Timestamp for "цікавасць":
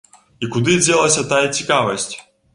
1.59-2.11